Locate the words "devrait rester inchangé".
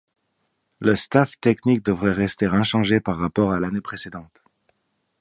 1.85-2.99